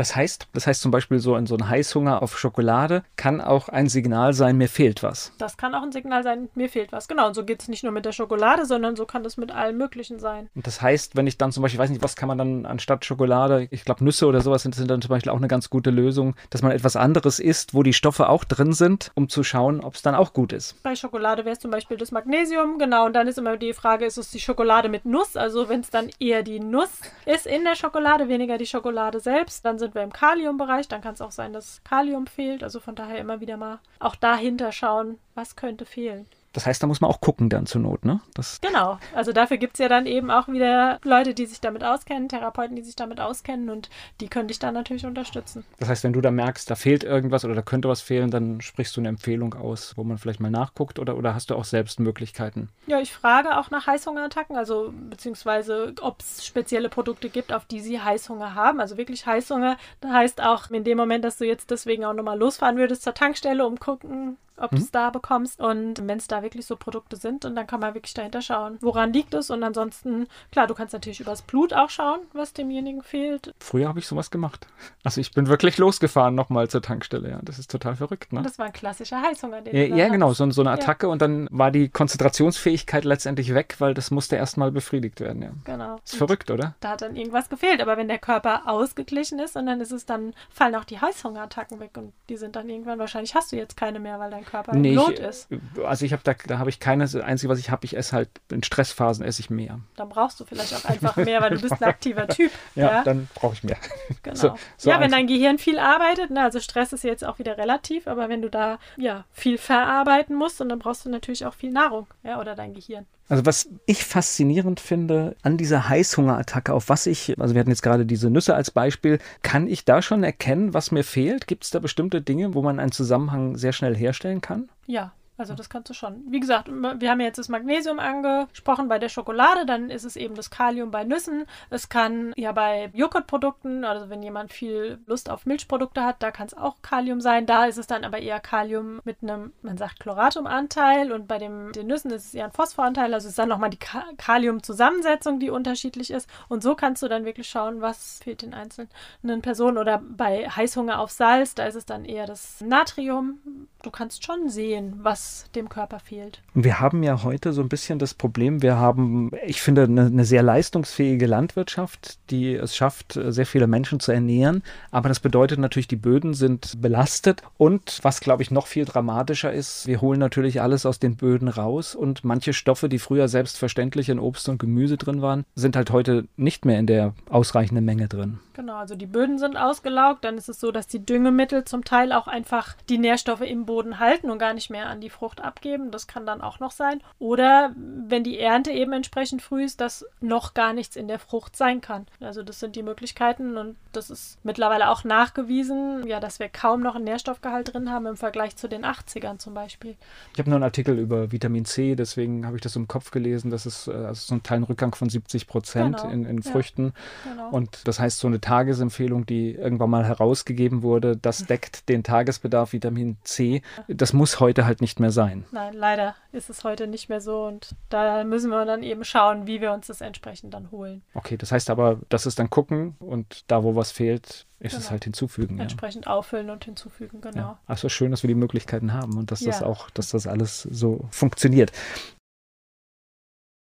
Das 0.00 0.16
heißt, 0.16 0.48
das 0.54 0.66
heißt 0.66 0.80
zum 0.80 0.90
Beispiel 0.90 1.18
so 1.18 1.36
in 1.36 1.44
so 1.44 1.54
ein 1.54 1.68
Heißhunger 1.68 2.22
auf 2.22 2.38
Schokolade 2.38 3.02
kann 3.16 3.42
auch 3.42 3.68
ein 3.68 3.86
Signal 3.90 4.32
sein, 4.32 4.56
mir 4.56 4.70
fehlt 4.70 5.02
was. 5.02 5.34
Das 5.36 5.58
kann 5.58 5.74
auch 5.74 5.82
ein 5.82 5.92
Signal 5.92 6.22
sein, 6.22 6.48
mir 6.54 6.70
fehlt 6.70 6.90
was. 6.90 7.06
Genau, 7.06 7.26
und 7.26 7.34
so 7.34 7.44
geht 7.44 7.60
es 7.60 7.68
nicht 7.68 7.82
nur 7.82 7.92
mit 7.92 8.06
der 8.06 8.12
Schokolade, 8.12 8.64
sondern 8.64 8.96
so 8.96 9.04
kann 9.04 9.26
es 9.26 9.36
mit 9.36 9.50
allem 9.50 9.76
Möglichen 9.76 10.18
sein. 10.18 10.48
Und 10.54 10.66
das 10.66 10.80
heißt, 10.80 11.16
wenn 11.16 11.26
ich 11.26 11.36
dann 11.36 11.52
zum 11.52 11.60
Beispiel, 11.60 11.76
ich 11.76 11.82
weiß 11.82 11.90
nicht, 11.90 12.02
was 12.02 12.16
kann 12.16 12.28
man 12.28 12.38
dann 12.38 12.64
anstatt 12.64 13.04
Schokolade, 13.04 13.68
ich 13.70 13.84
glaube 13.84 14.02
Nüsse 14.02 14.24
oder 14.24 14.40
sowas 14.40 14.62
sind, 14.62 14.74
sind 14.74 14.90
dann 14.90 15.02
zum 15.02 15.10
Beispiel 15.10 15.30
auch 15.30 15.36
eine 15.36 15.48
ganz 15.48 15.68
gute 15.68 15.90
Lösung, 15.90 16.34
dass 16.48 16.62
man 16.62 16.72
etwas 16.72 16.96
anderes 16.96 17.38
isst, 17.38 17.74
wo 17.74 17.82
die 17.82 17.92
Stoffe 17.92 18.30
auch 18.30 18.44
drin 18.44 18.72
sind, 18.72 19.10
um 19.16 19.28
zu 19.28 19.42
schauen, 19.42 19.80
ob 19.80 19.96
es 19.96 20.00
dann 20.00 20.14
auch 20.14 20.32
gut 20.32 20.54
ist. 20.54 20.82
Bei 20.82 20.96
Schokolade 20.96 21.44
wäre 21.44 21.56
es 21.56 21.60
zum 21.60 21.72
Beispiel 21.72 21.98
das 21.98 22.10
Magnesium, 22.10 22.78
genau, 22.78 23.04
und 23.04 23.12
dann 23.12 23.28
ist 23.28 23.36
immer 23.36 23.58
die 23.58 23.74
Frage, 23.74 24.06
ist 24.06 24.16
es 24.16 24.30
die 24.30 24.40
Schokolade 24.40 24.88
mit 24.88 25.04
Nuss? 25.04 25.36
Also 25.36 25.68
wenn 25.68 25.80
es 25.80 25.90
dann 25.90 26.08
eher 26.18 26.42
die 26.42 26.58
Nuss 26.58 26.88
ist 27.26 27.46
in 27.46 27.64
der 27.64 27.74
Schokolade, 27.74 28.30
weniger 28.30 28.56
die 28.56 28.64
Schokolade 28.64 29.20
selbst, 29.20 29.62
dann 29.66 29.78
sind 29.78 29.89
wir 29.94 30.02
im 30.02 30.12
Kaliumbereich, 30.12 30.88
dann 30.88 31.00
kann 31.00 31.14
es 31.14 31.20
auch 31.20 31.32
sein, 31.32 31.52
dass 31.52 31.82
Kalium 31.84 32.26
fehlt. 32.26 32.62
Also 32.62 32.80
von 32.80 32.94
daher 32.94 33.18
immer 33.18 33.40
wieder 33.40 33.56
mal 33.56 33.80
auch 33.98 34.16
dahinter 34.16 34.72
schauen, 34.72 35.18
was 35.34 35.56
könnte 35.56 35.84
fehlen. 35.84 36.26
Das 36.52 36.66
heißt, 36.66 36.82
da 36.82 36.86
muss 36.86 37.00
man 37.00 37.10
auch 37.10 37.20
gucken 37.20 37.48
dann 37.48 37.66
zur 37.66 37.80
Not, 37.80 38.04
ne? 38.04 38.20
Das 38.34 38.60
genau. 38.60 38.98
Also 39.14 39.32
dafür 39.32 39.56
gibt 39.56 39.74
es 39.74 39.78
ja 39.78 39.88
dann 39.88 40.06
eben 40.06 40.30
auch 40.30 40.48
wieder 40.48 40.98
Leute, 41.04 41.32
die 41.32 41.46
sich 41.46 41.60
damit 41.60 41.84
auskennen, 41.84 42.28
Therapeuten, 42.28 42.74
die 42.74 42.82
sich 42.82 42.96
damit 42.96 43.20
auskennen 43.20 43.70
und 43.70 43.88
die 44.20 44.28
können 44.28 44.48
dich 44.48 44.58
dann 44.58 44.74
natürlich 44.74 45.06
unterstützen. 45.06 45.64
Das 45.78 45.88
heißt, 45.88 46.02
wenn 46.02 46.12
du 46.12 46.20
da 46.20 46.30
merkst, 46.30 46.68
da 46.68 46.74
fehlt 46.74 47.04
irgendwas 47.04 47.44
oder 47.44 47.54
da 47.54 47.62
könnte 47.62 47.88
was 47.88 48.00
fehlen, 48.00 48.30
dann 48.30 48.60
sprichst 48.60 48.96
du 48.96 49.00
eine 49.00 49.08
Empfehlung 49.08 49.54
aus, 49.54 49.96
wo 49.96 50.02
man 50.02 50.18
vielleicht 50.18 50.40
mal 50.40 50.50
nachguckt 50.50 50.98
oder, 50.98 51.16
oder 51.16 51.34
hast 51.34 51.50
du 51.50 51.54
auch 51.54 51.64
selbst 51.64 52.00
Möglichkeiten? 52.00 52.68
Ja, 52.86 53.00
ich 53.00 53.12
frage 53.12 53.56
auch 53.56 53.70
nach 53.70 53.86
Heißhungerattacken, 53.86 54.56
also 54.56 54.92
beziehungsweise 55.08 55.94
ob 56.00 56.20
es 56.20 56.44
spezielle 56.44 56.88
Produkte 56.88 57.28
gibt, 57.28 57.52
auf 57.52 57.64
die 57.64 57.80
sie 57.80 58.00
Heißhunger 58.00 58.54
haben. 58.56 58.80
Also 58.80 58.96
wirklich 58.96 59.24
Heißhunger, 59.24 59.76
das 60.00 60.10
heißt 60.10 60.42
auch 60.42 60.70
in 60.70 60.82
dem 60.82 60.98
Moment, 60.98 61.24
dass 61.24 61.36
du 61.36 61.46
jetzt 61.46 61.70
deswegen 61.70 62.04
auch 62.04 62.14
nochmal 62.14 62.38
losfahren 62.38 62.76
würdest 62.76 63.02
zur 63.02 63.14
Tankstelle, 63.14 63.64
um 63.64 63.78
gucken, 63.78 64.36
ob 64.60 64.72
mhm. 64.72 64.76
du 64.76 64.82
es 64.82 64.90
da 64.90 65.10
bekommst. 65.10 65.60
Und 65.60 66.06
wenn 66.06 66.18
es 66.18 66.28
da 66.28 66.42
wirklich 66.42 66.66
so 66.66 66.76
Produkte 66.76 67.16
sind, 67.16 67.44
und 67.44 67.56
dann 67.56 67.66
kann 67.66 67.80
man 67.80 67.94
wirklich 67.94 68.14
dahinter 68.14 68.42
schauen, 68.42 68.78
woran 68.80 69.12
liegt 69.12 69.34
es. 69.34 69.50
Und 69.50 69.62
ansonsten, 69.62 70.26
klar, 70.52 70.66
du 70.66 70.74
kannst 70.74 70.92
natürlich 70.92 71.20
übers 71.20 71.42
Blut 71.42 71.72
auch 71.72 71.90
schauen, 71.90 72.20
was 72.32 72.52
demjenigen 72.52 73.02
fehlt. 73.02 73.54
Früher 73.58 73.88
habe 73.88 73.98
ich 73.98 74.06
sowas 74.06 74.30
gemacht. 74.30 74.66
Also 75.04 75.20
ich 75.20 75.32
bin 75.32 75.48
wirklich 75.48 75.78
losgefahren 75.78 76.34
nochmal 76.34 76.68
zur 76.68 76.82
Tankstelle. 76.82 77.30
Ja, 77.30 77.38
das 77.42 77.58
ist 77.58 77.70
total 77.70 77.96
verrückt. 77.96 78.32
Ne? 78.32 78.42
Das 78.42 78.58
war 78.58 78.66
ein 78.66 78.72
klassischer 78.72 79.20
Heißhunger. 79.20 79.62
Den 79.62 79.74
ja, 79.74 79.96
ja 79.96 80.08
genau, 80.08 80.32
so, 80.32 80.50
so, 80.50 80.60
eine 80.60 80.70
Attacke 80.70 81.06
ja. 81.06 81.12
und 81.12 81.22
dann 81.22 81.48
war 81.50 81.70
die 81.70 81.88
Konzentrationsfähigkeit 81.88 83.04
letztendlich 83.04 83.54
weg, 83.54 83.76
weil 83.78 83.94
das 83.94 84.10
musste 84.10 84.36
erstmal 84.36 84.70
befriedigt 84.70 85.20
werden. 85.20 85.42
Ja. 85.42 85.50
Genau. 85.64 85.96
Ist 86.04 86.12
und 86.14 86.18
verrückt, 86.18 86.50
oder? 86.50 86.74
Da 86.80 86.90
hat 86.90 87.02
dann 87.02 87.16
irgendwas 87.16 87.48
gefehlt. 87.48 87.80
Aber 87.80 87.96
wenn 87.96 88.08
der 88.08 88.18
Körper 88.18 88.62
ausgeglichen 88.66 89.38
ist 89.38 89.56
und 89.56 89.66
dann 89.66 89.80
ist 89.80 89.92
es 89.92 90.06
dann, 90.06 90.34
fallen 90.50 90.74
auch 90.74 90.84
die 90.84 91.00
Heißhungerattacken 91.00 91.80
weg 91.80 91.90
und 91.96 92.12
die 92.28 92.36
sind 92.36 92.56
dann 92.56 92.68
irgendwann, 92.68 92.98
wahrscheinlich 92.98 93.34
hast 93.34 93.52
du 93.52 93.56
jetzt 93.56 93.76
keine 93.76 94.00
mehr, 94.00 94.18
weil 94.18 94.30
dein 94.30 94.44
Körper 94.50 94.74
nee, 94.74 94.94
Not 94.94 95.18
ist. 95.18 95.48
Also 95.84 96.04
ich 96.04 96.12
habe 96.12 96.22
da, 96.24 96.34
da 96.46 96.58
habe 96.58 96.70
ich 96.70 96.80
keine, 96.80 97.04
das 97.04 97.14
Einzige, 97.14 97.50
was 97.50 97.58
ich 97.58 97.70
habe, 97.70 97.84
ich 97.84 97.96
esse 97.96 98.12
halt, 98.12 98.28
in 98.50 98.62
Stressphasen 98.62 99.24
esse 99.24 99.40
ich 99.40 99.50
mehr. 99.50 99.80
Dann 99.96 100.08
brauchst 100.08 100.40
du 100.40 100.44
vielleicht 100.44 100.74
auch 100.74 100.84
einfach 100.84 101.16
mehr, 101.16 101.40
weil 101.40 101.50
du 101.50 101.60
bist 101.60 101.80
ein 101.80 101.84
aktiver 101.88 102.28
Typ. 102.28 102.50
ja, 102.74 102.90
ja? 102.90 103.04
dann 103.04 103.28
brauche 103.34 103.54
ich 103.54 103.62
mehr. 103.62 103.76
Genau. 104.22 104.36
So, 104.36 104.54
so 104.76 104.90
ja, 104.90 105.00
wenn 105.00 105.10
dein 105.10 105.26
Gehirn 105.26 105.58
viel 105.58 105.78
arbeitet, 105.78 106.30
ne, 106.30 106.42
also 106.42 106.60
Stress 106.60 106.92
ist 106.92 107.04
jetzt 107.04 107.24
auch 107.24 107.38
wieder 107.38 107.56
relativ, 107.56 108.06
aber 108.06 108.28
wenn 108.28 108.42
du 108.42 108.50
da 108.50 108.78
ja 108.96 109.24
viel 109.32 109.56
verarbeiten 109.56 110.36
musst, 110.36 110.60
und 110.60 110.68
dann 110.68 110.78
brauchst 110.78 111.04
du 111.04 111.10
natürlich 111.10 111.46
auch 111.46 111.54
viel 111.54 111.70
Nahrung, 111.70 112.06
ja, 112.22 112.40
oder 112.40 112.54
dein 112.54 112.74
Gehirn. 112.74 113.06
Also 113.30 113.46
was 113.46 113.68
ich 113.86 114.04
faszinierend 114.04 114.80
finde 114.80 115.36
an 115.42 115.56
dieser 115.56 115.88
Heißhungerattacke, 115.88 116.74
auf 116.74 116.88
was 116.88 117.06
ich, 117.06 117.38
also 117.38 117.54
wir 117.54 117.60
hatten 117.60 117.70
jetzt 117.70 117.82
gerade 117.82 118.04
diese 118.04 118.28
Nüsse 118.28 118.56
als 118.56 118.72
Beispiel, 118.72 119.20
kann 119.42 119.68
ich 119.68 119.84
da 119.84 120.02
schon 120.02 120.24
erkennen, 120.24 120.74
was 120.74 120.90
mir 120.90 121.04
fehlt? 121.04 121.46
Gibt 121.46 121.62
es 121.62 121.70
da 121.70 121.78
bestimmte 121.78 122.22
Dinge, 122.22 122.54
wo 122.54 122.62
man 122.62 122.80
einen 122.80 122.90
Zusammenhang 122.90 123.56
sehr 123.56 123.72
schnell 123.72 123.96
herstellen 123.96 124.40
kann? 124.40 124.68
Ja, 124.86 125.12
also 125.40 125.54
das 125.54 125.68
kannst 125.68 125.90
du 125.90 125.94
schon. 125.94 126.22
Wie 126.28 126.38
gesagt, 126.38 126.68
wir 126.70 127.10
haben 127.10 127.20
jetzt 127.20 127.38
das 127.38 127.48
Magnesium 127.48 127.98
angesprochen 127.98 128.88
bei 128.88 128.98
der 128.98 129.08
Schokolade, 129.08 129.66
dann 129.66 129.90
ist 129.90 130.04
es 130.04 130.16
eben 130.16 130.34
das 130.34 130.50
Kalium 130.50 130.90
bei 130.90 131.02
Nüssen. 131.04 131.46
Es 131.70 131.88
kann 131.88 132.32
ja 132.36 132.52
bei 132.52 132.90
Joghurtprodukten, 132.92 133.84
also 133.84 134.10
wenn 134.10 134.22
jemand 134.22 134.52
viel 134.52 134.98
Lust 135.06 135.30
auf 135.30 135.46
Milchprodukte 135.46 136.04
hat, 136.04 136.22
da 136.22 136.30
kann 136.30 136.46
es 136.46 136.54
auch 136.54 136.76
Kalium 136.82 137.20
sein. 137.20 137.46
Da 137.46 137.64
ist 137.64 137.78
es 137.78 137.86
dann 137.86 138.04
aber 138.04 138.18
eher 138.18 138.38
Kalium 138.38 139.00
mit 139.04 139.22
einem, 139.22 139.52
man 139.62 139.78
sagt 139.78 140.00
Chloratumanteil 140.00 141.10
und 141.10 141.26
bei 141.26 141.38
dem, 141.38 141.72
den 141.72 141.86
Nüssen 141.86 142.10
ist 142.10 142.26
es 142.26 142.34
eher 142.34 142.44
ein 142.44 142.52
Phosphoranteil. 142.52 143.14
Also 143.14 143.26
es 143.26 143.32
ist 143.32 143.38
dann 143.38 143.48
nochmal 143.48 143.70
die 143.70 143.78
Kaliumzusammensetzung, 144.18 145.40
die 145.40 145.50
unterschiedlich 145.50 146.10
ist. 146.10 146.28
Und 146.48 146.62
so 146.62 146.74
kannst 146.74 147.02
du 147.02 147.08
dann 147.08 147.24
wirklich 147.24 147.48
schauen, 147.48 147.80
was 147.80 148.20
fehlt 148.22 148.42
den 148.42 148.52
einzelnen 148.52 149.42
Personen. 149.42 149.78
Oder 149.78 150.02
bei 150.02 150.48
Heißhunger 150.48 150.98
auf 150.98 151.10
Salz, 151.10 151.54
da 151.54 151.64
ist 151.64 151.76
es 151.76 151.86
dann 151.86 152.04
eher 152.04 152.26
das 152.26 152.60
Natrium. 152.60 153.38
Du 153.82 153.90
kannst 153.90 154.26
schon 154.26 154.50
sehen, 154.50 155.00
was 155.02 155.46
dem 155.54 155.70
Körper 155.70 156.00
fehlt. 156.00 156.42
Wir 156.52 156.80
haben 156.80 157.02
ja 157.02 157.22
heute 157.22 157.54
so 157.54 157.62
ein 157.62 157.70
bisschen 157.70 157.98
das 157.98 158.12
Problem, 158.12 158.60
wir 158.60 158.76
haben, 158.76 159.30
ich 159.46 159.62
finde, 159.62 159.84
eine, 159.84 160.06
eine 160.06 160.24
sehr 160.26 160.42
leistungsfähige 160.42 161.26
Landwirtschaft, 161.26 162.18
die 162.30 162.54
es 162.54 162.76
schafft, 162.76 163.18
sehr 163.28 163.46
viele 163.46 163.66
Menschen 163.66 163.98
zu 163.98 164.12
ernähren. 164.12 164.62
Aber 164.90 165.08
das 165.08 165.20
bedeutet 165.20 165.58
natürlich, 165.58 165.88
die 165.88 165.96
Böden 165.96 166.34
sind 166.34 166.82
belastet. 166.82 167.42
Und 167.56 168.00
was, 168.02 168.20
glaube 168.20 168.42
ich, 168.42 168.50
noch 168.50 168.66
viel 168.66 168.84
dramatischer 168.84 169.52
ist, 169.52 169.86
wir 169.86 170.02
holen 170.02 170.20
natürlich 170.20 170.60
alles 170.60 170.84
aus 170.84 170.98
den 170.98 171.16
Böden 171.16 171.48
raus. 171.48 171.94
Und 171.94 172.22
manche 172.22 172.52
Stoffe, 172.52 172.90
die 172.90 172.98
früher 172.98 173.28
selbstverständlich 173.28 174.10
in 174.10 174.18
Obst 174.18 174.48
und 174.50 174.58
Gemüse 174.58 174.98
drin 174.98 175.22
waren, 175.22 175.46
sind 175.54 175.76
halt 175.76 175.90
heute 175.90 176.26
nicht 176.36 176.66
mehr 176.66 176.78
in 176.78 176.86
der 176.86 177.14
ausreichenden 177.30 177.86
Menge 177.86 178.08
drin. 178.08 178.40
Genau, 178.60 178.76
also 178.76 178.94
die 178.94 179.06
Böden 179.06 179.38
sind 179.38 179.56
ausgelaugt. 179.56 180.22
Dann 180.22 180.36
ist 180.36 180.50
es 180.50 180.60
so, 180.60 180.70
dass 180.70 180.86
die 180.86 181.02
Düngemittel 181.02 181.64
zum 181.64 181.82
Teil 181.82 182.12
auch 182.12 182.28
einfach 182.28 182.76
die 182.90 182.98
Nährstoffe 182.98 183.40
im 183.40 183.64
Boden 183.64 183.98
halten 183.98 184.30
und 184.30 184.38
gar 184.38 184.52
nicht 184.52 184.68
mehr 184.68 184.90
an 184.90 185.00
die 185.00 185.08
Frucht 185.08 185.40
abgeben. 185.40 185.90
Das 185.90 186.06
kann 186.06 186.26
dann 186.26 186.42
auch 186.42 186.60
noch 186.60 186.70
sein. 186.70 187.00
Oder 187.18 187.74
wenn 187.74 188.22
die 188.22 188.38
Ernte 188.38 188.70
eben 188.70 188.92
entsprechend 188.92 189.40
früh 189.40 189.64
ist, 189.64 189.80
dass 189.80 190.04
noch 190.20 190.52
gar 190.52 190.74
nichts 190.74 190.94
in 190.94 191.08
der 191.08 191.18
Frucht 191.18 191.56
sein 191.56 191.80
kann. 191.80 192.06
Also 192.20 192.42
das 192.42 192.60
sind 192.60 192.76
die 192.76 192.82
Möglichkeiten 192.82 193.56
und 193.56 193.76
das 193.92 194.10
ist 194.10 194.38
mittlerweile 194.44 194.90
auch 194.90 195.04
nachgewiesen, 195.04 196.06
ja, 196.06 196.20
dass 196.20 196.38
wir 196.38 196.50
kaum 196.50 196.82
noch 196.82 196.96
einen 196.96 197.04
Nährstoffgehalt 197.04 197.72
drin 197.72 197.90
haben 197.90 198.04
im 198.04 198.18
Vergleich 198.18 198.56
zu 198.56 198.68
den 198.68 198.84
80ern 198.84 199.38
zum 199.38 199.54
Beispiel. 199.54 199.96
Ich 200.34 200.38
habe 200.38 200.50
nur 200.50 200.56
einen 200.56 200.64
Artikel 200.64 200.98
über 200.98 201.32
Vitamin 201.32 201.64
C, 201.64 201.94
deswegen 201.94 202.44
habe 202.44 202.56
ich 202.56 202.62
das 202.62 202.76
im 202.76 202.88
Kopf 202.88 203.10
gelesen, 203.10 203.50
dass 203.50 203.64
es 203.64 203.88
äh, 203.88 203.92
also 203.92 204.20
so 204.26 204.34
einen 204.34 204.42
kleinen 204.42 204.64
Rückgang 204.64 204.94
von 204.94 205.08
70 205.08 205.46
Prozent 205.46 205.96
genau. 205.96 206.10
in, 206.10 206.26
in 206.26 206.42
Früchten. 206.42 206.92
Ja, 207.24 207.32
genau. 207.32 207.48
Und 207.48 207.88
das 207.88 207.98
heißt, 207.98 208.18
so 208.18 208.26
eine 208.26 208.38
Tagesempfehlung, 208.50 209.26
die 209.26 209.54
irgendwann 209.54 209.90
mal 209.90 210.06
herausgegeben 210.06 210.82
wurde, 210.82 211.16
das 211.16 211.46
deckt 211.46 211.88
den 211.88 212.02
Tagesbedarf 212.02 212.72
Vitamin 212.72 213.18
C. 213.22 213.60
Das 213.86 214.12
muss 214.12 214.40
heute 214.40 214.64
halt 214.64 214.80
nicht 214.80 214.98
mehr 214.98 215.10
mehr 215.10 215.12
sein. 215.12 215.44
Nein, 215.50 215.74
leider 215.74 216.14
ist 216.32 216.50
es 216.50 216.64
heute 216.64 216.86
nicht 216.86 217.08
mehr 217.08 217.20
so 217.20 217.46
und 217.46 217.74
da 217.88 218.24
müssen 218.24 218.50
wir 218.50 218.64
dann 218.64 218.82
eben 218.82 219.04
schauen, 219.04 219.46
wie 219.46 219.60
wir 219.60 219.72
uns 219.72 219.88
das 219.88 220.00
entsprechend 220.00 220.54
dann 220.54 220.70
holen. 220.70 221.02
Okay, 221.14 221.36
das 221.36 221.52
heißt 221.52 221.70
aber, 221.70 221.98
das 222.08 222.26
ist 222.26 222.38
dann 222.38 222.50
gucken 222.50 222.96
und 223.00 223.44
da, 223.48 223.62
wo 223.64 223.74
was 223.74 223.90
fehlt, 223.90 224.46
ist 224.60 224.72
genau. 224.72 224.84
es 224.84 224.90
halt 224.90 225.04
hinzufügen. 225.04 225.58
Entsprechend 225.58 226.06
ja. 226.06 226.12
auffüllen 226.12 226.50
und 226.50 226.64
hinzufügen, 226.64 227.20
genau. 227.20 227.38
Ja. 227.38 227.58
Also 227.66 227.88
schön, 227.88 228.10
dass 228.10 228.22
wir 228.22 228.28
die 228.28 228.34
Möglichkeiten 228.34 228.92
haben 228.92 229.16
und 229.18 229.30
dass 229.30 229.40
ja. 229.40 229.48
das 229.48 229.62
auch, 229.62 229.90
dass 229.90 230.10
das 230.10 230.26
alles 230.26 230.62
so 230.62 231.06
funktioniert. 231.10 231.72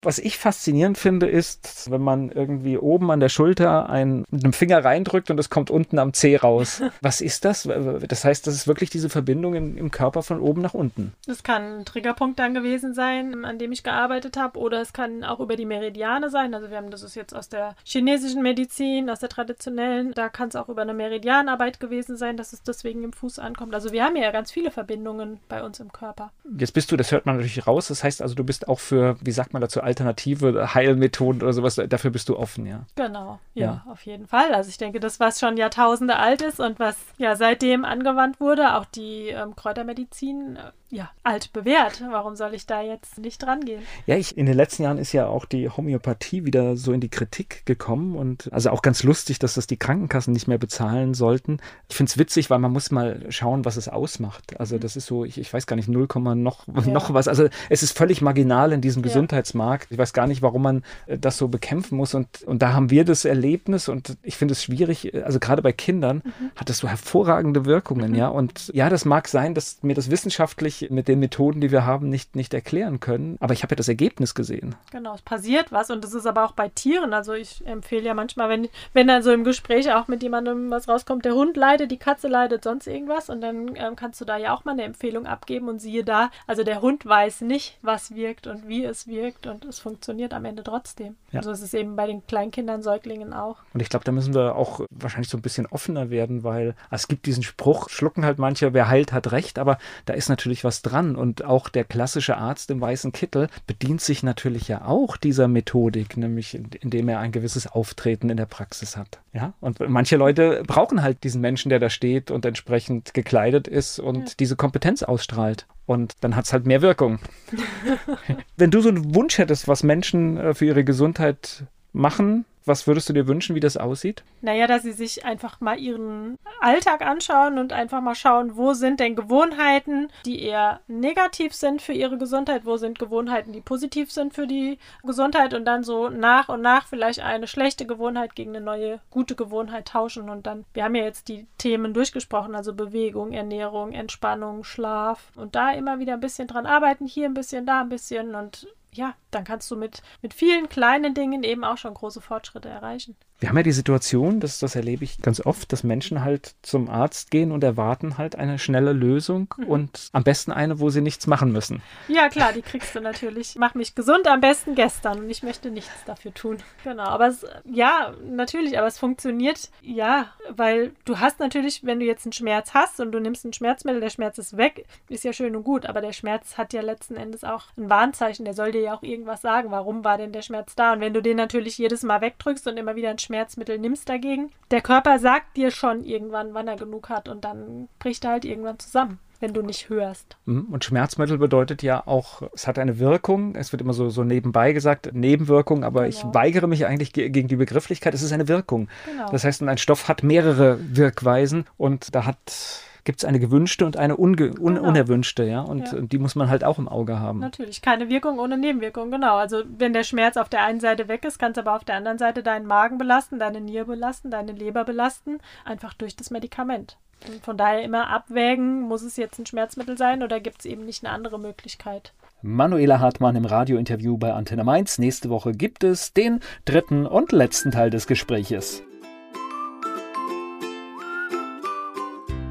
Was 0.05 0.19
ich 0.19 0.39
faszinierend 0.39 0.99
finde, 0.99 1.27
ist, 1.27 1.91
wenn 1.91 2.01
man 2.01 2.31
irgendwie 2.31 2.79
oben 2.79 3.11
an 3.11 3.21
der 3.21 3.29
Schulter 3.29 3.89
einen, 3.89 4.25
mit 4.31 4.45
einem 4.45 4.53
Finger 4.53 4.85
reindrückt 4.85 5.31
und 5.31 5.39
es 5.39 5.51
kommt 5.51 5.71
unten 5.71 5.99
am 5.99 6.13
C 6.13 6.37
raus. 6.37 6.83
Was 7.01 7.21
ist 7.21 7.45
das? 7.45 7.69
Das 8.09 8.25
heißt, 8.25 8.47
das 8.47 8.55
ist 8.55 8.69
wirklich 8.69 8.91
diese 8.91 9.09
Verbindung 9.09 9.55
im, 9.55 9.77
im 9.77 9.91
Körper 9.91 10.23
von 10.23 10.41
oben 10.41 10.63
nach 10.63 10.75
unten. 10.75 11.13
Das 11.27 11.43
kann 11.43 11.81
ein 11.81 11.85
Triggerpunkt 11.85 12.39
dann 12.39 12.55
gewesen 12.55 12.95
sein, 12.95 13.45
an 13.45 13.59
dem 13.59 13.73
ich 13.73 13.83
gearbeitet 13.83 14.37
habe, 14.37 14.59
oder 14.59 14.81
es 14.81 14.93
kann 14.93 15.25
auch 15.25 15.41
über 15.41 15.57
die 15.57 15.67
Meridiane 15.67 16.31
sein. 16.31 16.55
Also 16.55 16.71
wir 16.71 16.77
haben 16.77 16.91
das 16.91 17.03
ist 17.03 17.17
jetzt 17.17 17.35
aus 17.35 17.49
der 17.49 17.75
chinesischen 17.85 18.43
Medizin, 18.43 19.11
aus 19.11 19.21
der 19.21 19.29
traditionellen. 19.29 20.13
Da 20.13 20.29
kann 20.29 20.49
es 20.49 20.57
auch 20.57 20.69
über 20.69 20.83
eine 20.83 20.95
Meridianarbeit 20.95 21.81
gewesen 21.81 22.17
sein, 22.17 22.37
dass 22.37 22.53
es 22.53 22.63
deswegen 22.63 23.03
im 23.03 23.13
Fuß 23.13 23.39
ankommt. 23.39 23.75
Also 23.75 23.93
wir 23.93 24.05
haben 24.05 24.17
ja 24.17 24.31
ganz 24.31 24.53
viele 24.53 24.71
Verbindungen 24.71 25.41
bei 25.49 25.63
uns 25.63 25.81
im 25.81 25.93
Körper. 25.93 26.33
Jetzt 26.57 26.73
bist 26.73 26.93
du, 26.93 26.97
das 26.97 27.11
hört 27.11 27.27
man 27.27 27.37
natürlich 27.37 27.67
raus. 27.67 27.89
Das 27.89 28.05
heißt 28.05 28.23
also, 28.23 28.35
du 28.35 28.45
bist 28.45 28.69
auch 28.69 28.81
für, 28.81 29.17
wie 29.21 29.33
sagt 29.33 29.53
man 29.53 29.63
dazu, 29.63 29.81
alternative 29.95 30.75
Heilmethoden 30.75 31.43
oder 31.43 31.53
sowas, 31.53 31.81
dafür 31.89 32.11
bist 32.11 32.29
du 32.29 32.37
offen, 32.37 32.67
ja. 32.67 32.85
Genau, 32.97 33.39
ja, 33.55 33.65
ja, 33.65 33.85
auf 33.91 34.05
jeden 34.05 34.27
Fall. 34.27 34.53
Also 34.53 34.69
ich 34.69 34.79
denke, 34.79 35.01
das, 35.01 35.21
was 35.21 35.39
schon 35.39 35.57
Jahrtausende 35.57 36.17
alt 36.17 36.43
ist 36.43 36.61
und 36.61 36.79
was 36.79 36.97
ja 37.17 37.37
seitdem 37.37 37.85
angewandt 37.85 38.41
wurde, 38.41 38.75
auch 38.77 38.85
die 38.85 39.29
ähm, 39.29 39.55
Kräutermedizin, 39.57 40.59
ja 40.95 41.11
alt 41.23 41.53
bewährt. 41.53 42.03
Warum 42.11 42.37
soll 42.37 42.55
ich 42.55 42.67
da 42.67 42.83
jetzt 42.83 43.19
nicht 43.19 43.43
dran 43.43 43.65
gehen? 43.65 43.83
Ja, 44.07 44.17
ich, 44.17 44.37
in 44.37 44.47
den 44.47 44.57
letzten 44.57 44.85
Jahren 44.85 44.99
ist 44.99 45.13
ja 45.13 45.27
auch 45.27 45.45
die 45.45 45.69
Homöopathie 45.69 46.45
wieder 46.45 46.77
so 46.77 46.93
in 46.93 47.01
die 47.01 47.09
Kritik 47.09 47.67
gekommen 47.67 48.17
und 48.17 48.53
also 48.53 48.71
auch 48.71 48.83
ganz 48.83 49.03
lustig, 49.03 49.39
dass 49.39 49.55
das 49.55 49.67
die 49.67 49.77
Krankenkassen 49.77 50.33
nicht 50.33 50.49
mehr 50.49 50.59
bezahlen 50.59 51.15
sollten. 51.15 51.59
Ich 51.89 51.97
finde 51.97 52.11
es 52.11 52.19
witzig, 52.19 52.51
weil 52.51 52.59
man 52.59 52.73
muss 52.73 52.91
mal 52.91 53.27
schauen, 53.31 53.65
was 53.65 53.77
es 53.77 53.89
ausmacht. 53.89 54.59
Also 54.59 54.77
mhm. 54.77 54.81
das 54.81 54.97
ist 54.97 55.07
so, 55.07 55.25
ich, 55.25 55.39
ich 55.39 55.53
weiß 55.53 55.67
gar 55.67 55.77
nicht, 55.77 55.89
0, 55.89 56.09
noch, 56.37 56.67
ja. 56.69 56.93
noch 56.93 57.13
was. 57.13 57.29
Also 57.29 57.49
es 57.69 57.83
ist 57.83 57.97
völlig 57.97 58.23
marginal 58.23 58.73
in 58.73 58.81
diesem 58.81 59.03
ja. 59.03 59.09
Gesundheitsmarkt. 59.09 59.89
Ich 59.91 59.99
weiß 59.99 60.13
gar 60.13 60.27
nicht, 60.27 60.43
warum 60.43 60.63
man 60.63 60.83
äh, 61.07 61.19
das 61.19 61.39
so 61.39 61.49
bekämpfen 61.49 61.97
muss. 61.97 62.15
Und, 62.15 62.43
und 62.45 62.63
da 62.63 62.73
haben 62.73 62.91
wir 62.91 63.05
das 63.05 63.25
Erlebnis 63.25 63.89
und 63.89 64.17
ich 64.23 64.37
finde 64.37 64.53
es 64.53 64.63
schwierig, 64.63 65.15
also 65.25 65.41
gerade 65.41 65.63
bei 65.63 65.73
Kindern 65.73 66.23
mhm. 66.25 66.51
hat 66.57 66.69
das 66.69 66.79
so 66.79 66.89
hervorragende 66.89 67.65
Wirkungen, 67.65 68.13
mhm. 68.13 68.17
ja. 68.17 68.29
Und 68.29 68.71
ja, 68.75 68.89
das 68.89 69.05
mag 69.05 69.29
sein, 69.29 69.55
dass 69.55 69.83
mir 69.83 69.95
das 69.95 70.11
wissenschaftlich 70.11 70.84
mit 70.91 71.09
den 71.09 71.21
Methoden, 71.21 71.61
die 71.61 71.71
wir 71.71 71.85
haben, 71.85 72.09
nicht, 72.09 72.37
nicht 72.37 72.55
erklären 72.55 73.00
können. 73.00 73.37
Aber 73.41 73.53
ich 73.53 73.62
habe 73.62 73.73
ja 73.73 73.76
das 73.76 73.88
Ergebnis 73.88 74.35
gesehen. 74.35 74.75
Genau, 74.91 75.14
es 75.14 75.23
passiert 75.23 75.73
was 75.73 75.91
und 75.91 76.05
das 76.05 76.14
ist 76.14 76.26
aber 76.26 76.45
auch 76.45 76.53
bei 76.53 76.69
Tieren. 76.69 77.14
Also 77.14 77.33
ich 77.33 77.67
empfehle 77.67 78.05
ja 78.05 78.14
manchmal, 78.14 78.49
wenn, 78.49 78.69
wenn 78.93 79.07
dann 79.07 79.23
so 79.23 79.33
im 79.33 79.45
Gespräch 79.45 79.93
auch 79.93 80.09
mit 80.09 80.23
jemandem 80.23 80.71
was 80.71 80.88
rauskommt, 80.88 81.25
der 81.25 81.35
Hund 81.35 81.57
leidet, 81.57 81.91
die 81.91 81.99
Katze 81.99 82.29
leidet, 82.29 82.64
sonst 82.64 82.87
irgendwas 82.87 83.29
und 83.31 83.41
dann 83.41 83.75
ähm, 83.76 83.97
kannst 83.97 84.21
du 84.21 84.25
da 84.25 84.37
ja 84.37 84.55
auch 84.55 84.64
mal 84.64 84.73
eine 84.73 84.85
Empfehlung 84.85 85.26
abgeben 85.26 85.69
und 85.69 85.81
siehe 85.81 86.05
da, 86.05 86.31
also 86.47 86.64
der 86.64 86.81
Hund 86.81 87.07
weiß 87.07 87.43
nicht, 87.43 87.79
was 87.83 88.14
wirkt 88.14 88.47
und 88.47 88.69
wie 88.69 88.85
es 88.85 89.07
wirkt 89.07 89.47
und 89.47 89.64
es 89.64 89.79
funktioniert 89.79 90.35
am 90.35 90.45
Ende 90.45 90.62
trotzdem. 90.62 91.17
Ja. 91.33 91.38
Also 91.38 91.50
es 91.50 91.62
ist 91.62 91.75
eben 91.75 91.97
bei 91.97 92.07
den 92.07 92.26
Kleinkindern, 92.26 92.83
Säuglingen 92.83 93.33
auch. 93.33 93.59
Und 93.73 93.81
ich 93.81 93.88
glaube, 93.88 94.05
da 94.05 94.12
müssen 94.12 94.35
wir 94.35 94.57
auch 94.57 94.81
wahrscheinlich 94.91 95.29
so 95.29 95.37
ein 95.37 95.43
bisschen 95.43 95.67
offener 95.67 96.11
werden, 96.11 96.45
weil 96.45 96.75
es 96.91 97.09
gibt 97.09 97.26
diesen 97.26 97.43
Spruch, 97.43 97.88
schlucken 97.88 98.25
halt 98.25 98.38
manche, 98.38 98.73
wer 98.73 98.88
heilt, 98.88 99.12
hat 99.12 99.33
recht, 99.33 99.59
aber 99.59 99.79
da 100.07 100.14
ist 100.14 100.29
natürlich 100.29 100.63
was 100.64 100.83
dran 100.83 101.16
und 101.16 101.44
auch 101.44 101.68
der 101.68 101.85
klassische 101.85 102.37
Arzt 102.37 102.71
im 102.71 102.80
weißen 102.80 103.12
Kittel 103.12 103.49
bedient 103.66 104.00
sich 104.00 104.23
natürlich 104.23 104.68
ja 104.68 104.85
auch 104.85 105.16
dieser 105.16 105.49
Methodik, 105.49 106.16
nämlich 106.16 106.54
indem 106.54 107.09
er 107.09 107.21
ein 107.21 107.33
gewisses 107.33 107.66
Auftreten 107.66 108.30
in 108.30 108.37
der 108.37 108.47
Praxis 108.47 108.97
hat. 108.97 109.21
Ja, 109.33 109.52
und 109.61 109.80
manche 109.88 110.16
Leute 110.16 110.62
brauchen 110.66 111.02
halt 111.02 111.25
diesen 111.25 111.40
Menschen, 111.40 111.68
der 111.68 111.78
da 111.78 111.90
steht 111.90 112.30
und 112.30 112.44
entsprechend 112.44 113.14
gekleidet 113.14 113.68
ist 113.68 113.99
und 113.99 114.28
ja. 114.28 114.35
diese 114.38 114.56
Kompetenz 114.56 115.02
ausstrahlt. 115.02 115.66
Und 115.87 116.14
dann 116.23 116.35
hat 116.35 116.47
es 116.47 116.52
halt 116.52 116.66
mehr 116.66 116.80
Wirkung. 116.80 117.18
Wenn 118.56 118.71
du 118.71 118.80
so 118.80 118.88
einen 118.88 119.14
Wunsch 119.14 119.37
hättest, 119.38 119.68
was 119.68 119.83
Menschen 119.83 120.38
äh, 120.38 120.54
für 120.54 120.64
ihre 120.64 120.85
Gesundheit 120.85 121.64
machen, 121.95 122.45
was 122.67 122.87
würdest 122.87 123.09
du 123.09 123.13
dir 123.13 123.29
wünschen, 123.29 123.55
wie 123.55 123.61
das 123.61 123.77
aussieht? 123.77 124.23
Naja, 124.41 124.67
dass 124.67 124.83
sie 124.83 124.93
sich 124.93 125.25
einfach 125.25 125.61
mal 125.61 125.79
ihren 125.79 126.39
Alltag 126.61 127.03
anschauen 127.03 127.59
und 127.59 127.73
einfach 127.73 128.01
mal 128.01 128.15
schauen, 128.15 128.57
wo 128.57 128.73
sind 128.73 129.01
denn 129.01 129.17
Gewohnheiten, 129.17 130.09
die 130.25 130.43
eher 130.43 130.81
negativ 130.87 131.53
sind 131.53 131.83
für 131.83 131.93
ihre 131.93 132.17
Gesundheit, 132.17 132.65
wo 132.65 132.77
sind 132.77 132.99
Gewohnheiten, 132.99 133.53
die 133.53 133.61
positiv 133.61 134.11
sind 134.11 134.35
für 134.35 134.47
die 134.47 134.79
Gesundheit 135.03 135.53
und 135.53 135.67
dann 135.67 135.85
so 135.85 136.09
nach 136.09 136.49
und 136.49 136.63
nach 136.63 136.87
vielleicht 136.87 137.21
eine 137.21 137.47
schlechte 137.47 137.87
Gewohnheit 137.87 138.35
gegen 138.35 138.57
eine 138.57 138.65
neue 138.65 139.01
gute 139.11 139.35
Gewohnheit 139.35 139.89
tauschen 139.89 140.31
und 140.31 140.47
dann, 140.47 140.65
wir 140.73 140.85
haben 140.85 140.95
ja 140.95 141.05
jetzt 141.05 141.29
die 141.29 141.47
Themen 141.59 141.93
durchgesprochen, 141.93 142.55
also 142.55 142.75
Bewegung, 142.75 143.33
Ernährung, 143.33 143.93
Entspannung, 143.93 144.65
Schlaf 144.65 145.33
und 145.37 145.55
da 145.55 145.73
immer 145.73 145.99
wieder 145.99 146.15
ein 146.15 146.21
bisschen 146.21 146.49
dran 146.49 146.67
arbeiten, 146.67 147.07
hier 147.07 147.27
ein 147.27 147.35
bisschen, 147.35 147.67
da 147.67 147.83
ein 147.83 147.91
bisschen 147.91 148.35
und 148.35 148.67
ja, 148.97 149.15
dann 149.31 149.45
kannst 149.45 149.71
du 149.71 149.77
mit, 149.77 150.03
mit 150.23 150.35
vielen 150.35 150.69
kleinen 150.69 151.15
Dingen 151.15 151.43
eben 151.43 151.65
auch 151.65 151.79
schon 151.79 151.95
große 151.95 152.21
Fortschritte 152.21 152.69
erreichen. 152.69 153.17
Wir 153.41 153.49
haben 153.49 153.57
ja 153.57 153.62
die 153.62 153.73
Situation, 153.73 154.41
das, 154.41 154.59
das 154.61 154.76
erlebe 154.76 155.05
ich 155.05 155.21
ganz 155.21 155.45
oft, 155.45 155.73
dass 155.73 155.83
Menschen 155.83 156.25
halt 156.25 156.55
zum 156.62 156.88
Arzt 156.88 157.31
gehen 157.31 157.50
und 157.50 157.64
erwarten 157.64 158.17
halt 158.17 158.37
eine 158.37 158.59
schnelle 158.59 158.93
Lösung 158.93 159.53
mhm. 159.59 159.67
und 159.67 160.09
am 160.12 160.23
besten 160.23 160.53
eine, 160.53 160.79
wo 160.79 160.88
sie 160.88 161.00
nichts 161.00 161.26
machen 161.26 161.53
müssen. 161.53 161.83
Ja, 162.09 162.29
klar, 162.29 162.53
die 162.53 162.62
kriegst 162.62 162.95
du 162.95 163.00
natürlich. 163.00 163.57
Mach 163.59 163.75
mich 163.75 163.95
gesund, 163.95 164.29
am 164.29 164.41
besten 164.41 164.75
gestern 164.75 165.19
und 165.19 165.31
ich 165.31 165.43
möchte 165.43 165.71
nichts 165.71 165.93
dafür 166.07 166.33
tun. 166.33 166.59
Genau, 166.85 167.03
aber 167.03 167.26
es, 167.26 167.45
ja, 167.64 168.14
natürlich, 168.25 168.79
aber 168.79 168.87
es 168.87 168.99
funktioniert, 168.99 169.69
ja, 169.83 170.29
weil 170.49 170.93
du 171.05 171.19
hast 171.19 171.41
natürlich, 171.41 171.85
wenn 171.85 171.99
du 171.99 172.07
jetzt 172.07 172.25
einen 172.25 172.33
Schmerz 172.33 172.73
hast 172.73 173.00
und 173.00 173.11
du 173.11 173.19
nimmst 173.19 173.45
ein 173.45 173.53
Schmerzmittel, 173.53 174.00
der 174.00 174.11
Schmerz 174.11 174.38
ist 174.38 174.57
weg, 174.57 174.87
ist 175.09 175.25
ja 175.25 175.33
schön 175.33 175.57
und 175.57 175.64
gut, 175.64 175.87
aber 175.87 176.00
der 176.00 176.12
Schmerz 176.12 176.57
hat 176.57 176.73
ja 176.73 176.83
letzten 176.83 177.17
Endes 177.17 177.43
auch 177.43 177.64
ein 177.76 177.91
Warnzeichen, 177.91 178.45
der 178.45 178.55
soll 178.55 178.71
dir 178.71 178.81
ja 178.81 178.95
auch 178.95 179.03
irgendwas 179.03 179.43
sagen, 179.43 179.73
warum 179.73 180.05
war 180.05 180.19
denn 180.19 180.33
der 180.33 180.43
Schmerz 180.43 180.76
da 180.76 180.93
und 180.93 181.00
wenn 181.00 181.14
du 181.14 181.21
den 181.21 181.37
natürlich 181.37 181.79
jedes 181.79 182.05
Mal 182.05 182.21
wegdrückst 182.21 182.69
und 182.69 182.76
immer 182.76 182.95
wieder 182.95 183.11
ein 183.11 183.19
Schmerzmittel 183.25 183.78
nimmst 183.78 184.09
dagegen. 184.09 184.50
Der 184.71 184.81
Körper 184.81 185.19
sagt 185.19 185.57
dir 185.57 185.71
schon 185.71 186.04
irgendwann, 186.04 186.54
wann 186.54 186.69
er 186.69 186.76
genug 186.76 187.09
hat 187.09 187.28
und 187.28 187.45
dann 187.45 187.88
bricht 187.99 188.25
er 188.25 188.33
halt 188.33 188.45
irgendwann 188.45 188.78
zusammen 188.78 189.19
wenn 189.45 189.52
du 189.52 189.61
nicht 189.61 189.90
hörst. 189.90 190.38
Mhm. 190.47 190.69
Und 190.71 190.85
Schmerzmittel 190.85 191.37
bedeutet 191.37 191.83
ja 191.83 192.07
auch, 192.07 192.43
es 192.54 192.66
hat 192.66 192.78
eine 192.78 192.99
Wirkung. 192.99 193.54
Es 193.57 193.73
wird 193.73 193.83
immer 193.83 193.93
so, 193.93 194.09
so 194.09 194.25
nebenbei 194.25 194.73
gesagt, 194.73 195.11
Nebenwirkung, 195.12 195.85
aber 195.85 196.09
genau. 196.09 196.09
ich 196.09 196.25
weigere 196.35 196.66
mich 196.66 196.87
eigentlich 196.87 197.12
gegen 197.12 197.47
die 197.47 197.57
Begrifflichkeit. 197.57 198.14
Es 198.14 198.23
ist 198.23 198.33
eine 198.33 198.49
Wirkung. 198.49 198.88
Genau. 199.04 199.31
Das 199.31 199.45
heißt, 199.45 199.62
ein 199.62 199.76
Stoff 199.76 200.09
hat 200.09 200.23
mehrere 200.23 200.78
Wirkweisen 200.97 201.66
und 201.76 202.14
da 202.14 202.25
hat 202.25 202.81
gibt 203.05 203.21
es 203.21 203.25
eine 203.25 203.39
gewünschte 203.39 203.87
und 203.87 203.97
eine 203.97 204.17
un 204.17 204.37
genau. 204.37 204.61
unerwünschte, 204.61 205.45
ja? 205.45 205.61
Und, 205.61 205.93
ja. 205.93 206.01
die 206.01 206.19
muss 206.19 206.35
man 206.35 206.49
halt 206.49 206.65
auch 206.65 206.79
im 206.79 206.89
Auge 206.89 207.21
haben. 207.21 207.39
Natürlich, 207.39 207.83
keine 207.83 208.09
Wirkung 208.09 208.39
ohne 208.39 208.59
Nebenwirkung, 208.59 209.11
genau. 209.11 209.37
Also 209.37 209.63
wenn 209.79 209.93
der 209.93 210.05
Schmerz 210.05 210.37
auf 210.37 210.49
der 210.49 210.65
einen 210.65 210.81
Seite 210.81 211.09
weg 211.09 211.25
ist, 211.25 211.39
kann 211.39 211.53
es 211.53 211.59
aber 211.59 211.77
auf 211.77 211.85
der 211.85 211.97
anderen 211.97 212.19
Seite 212.19 212.43
deinen 212.43 212.67
Magen 212.67 212.99
belasten, 212.99 213.39
deine 213.39 213.61
Niere 213.61 213.87
belasten, 213.87 214.31
deine 214.31 214.53
Leber 214.53 214.85
belasten, 214.85 215.39
einfach 215.65 215.95
durch 215.95 216.17
das 216.17 216.31
Medikament. 216.31 216.97
Und 217.29 217.43
von 217.45 217.57
daher 217.57 217.83
immer 217.83 218.09
abwägen, 218.09 218.83
muss 218.83 219.03
es 219.03 219.17
jetzt 219.17 219.39
ein 219.39 219.47
Schmerzmittel 219.47 219.97
sein 219.97 220.23
oder 220.23 220.41
gibt 220.41 220.61
es 220.61 220.67
eben 220.67 220.85
nicht 220.85 221.05
eine 221.05 221.15
andere 221.15 221.39
Möglichkeit. 221.39 222.13
Manuela 222.43 223.01
Hartmann 223.01 223.37
im 223.37 223.47
Radiointerview 223.47 224.19
bei 224.19 224.35
Antenne 224.35 224.65
Mainz. 224.65 224.99
Nächste 224.99 225.31
Woche 225.31 225.53
gibt 225.53 225.83
es 225.83 226.13
den 226.13 226.41
dritten 226.67 227.07
und 227.07 227.33
letzten 227.33 227.71
Teil 227.71 227.89
des 227.89 228.07
Gespräches. 228.07 228.83